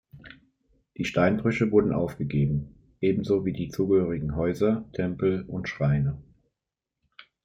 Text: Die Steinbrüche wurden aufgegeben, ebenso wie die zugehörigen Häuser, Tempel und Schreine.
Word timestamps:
Die 0.97 1.05
Steinbrüche 1.05 1.71
wurden 1.71 1.93
aufgegeben, 1.93 2.73
ebenso 3.01 3.45
wie 3.45 3.53
die 3.53 3.69
zugehörigen 3.69 4.35
Häuser, 4.35 4.83
Tempel 4.93 5.43
und 5.47 5.69
Schreine. 5.69 6.17